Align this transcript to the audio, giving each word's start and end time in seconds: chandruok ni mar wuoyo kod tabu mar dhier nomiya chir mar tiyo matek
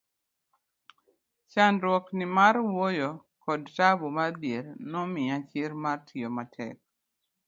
chandruok 1.51 2.05
ni 2.17 2.25
mar 2.37 2.55
wuoyo 2.71 3.09
kod 3.43 3.61
tabu 3.77 4.07
mar 4.17 4.31
dhier 4.41 4.65
nomiya 4.91 5.37
chir 5.49 5.71
mar 5.83 5.97
tiyo 6.07 6.29
matek 6.37 6.77